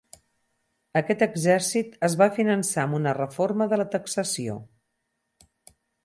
Aquest 0.99 1.19
exèrcit 1.25 1.91
es 2.07 2.15
va 2.21 2.27
finançar 2.37 2.85
amb 2.85 2.97
una 2.99 3.13
reforma 3.17 3.67
de 3.75 3.79
la 3.81 3.85
taxació. 3.97 4.57